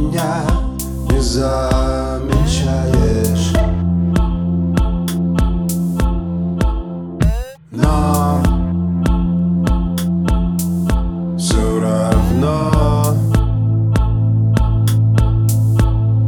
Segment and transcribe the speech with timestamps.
[0.00, 0.42] меня
[1.10, 1.52] не замечаешь.
[7.70, 8.42] Но
[11.38, 13.14] все равно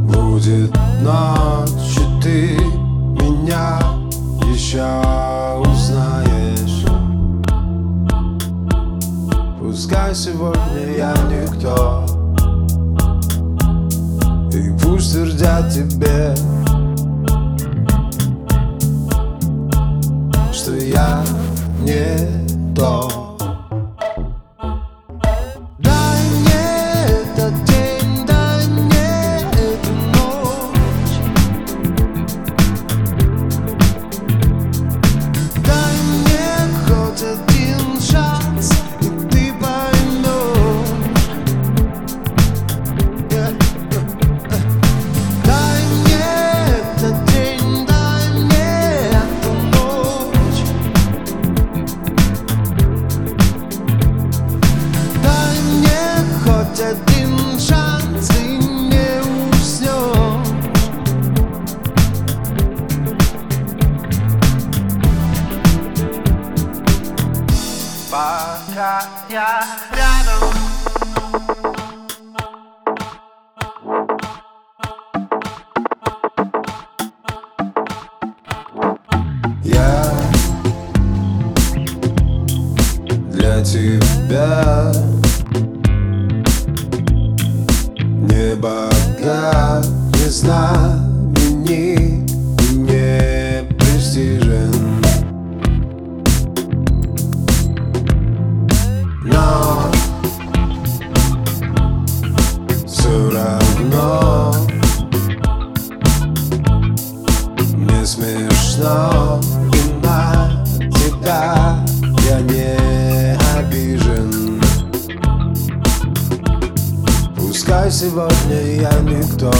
[0.07, 2.57] Будет ночь, и ты
[3.21, 3.79] меня
[4.53, 4.85] еще
[5.59, 6.85] узнаешь.
[9.59, 12.02] Пускай сегодня я никто
[15.61, 16.35] тебе.
[20.51, 21.23] Что я
[21.81, 23.22] не то
[68.13, 70.53] Пока я рядом.
[79.63, 80.13] Я
[83.31, 84.62] для тебя
[108.73, 109.39] смешно
[110.01, 111.77] на тебя.
[112.29, 114.61] Я не обижен.
[117.35, 119.51] Пускай сегодня я никто.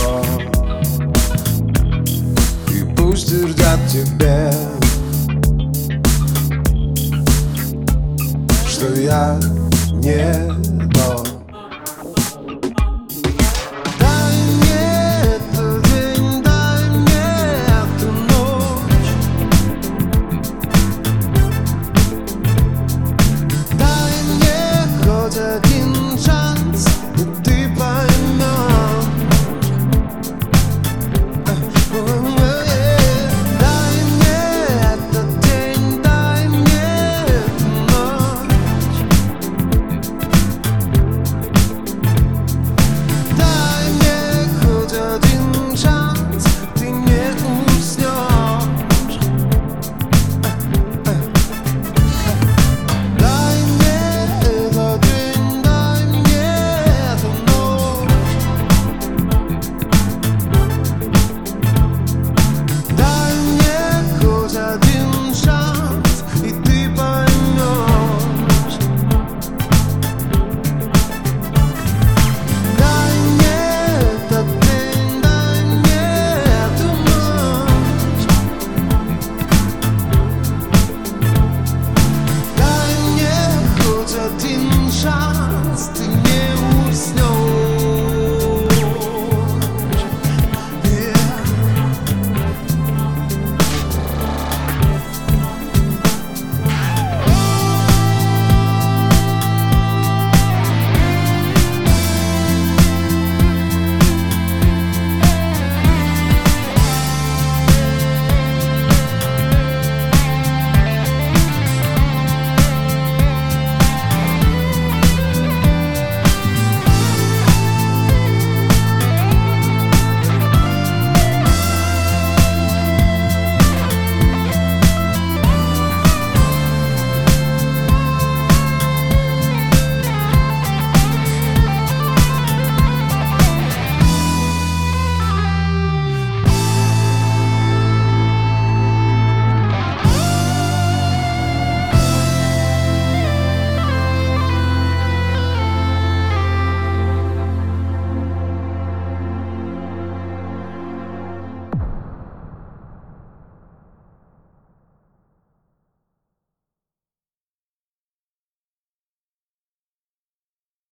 [2.72, 4.52] И пусть твердят тебе
[8.68, 9.40] Что я
[9.94, 11.33] не тот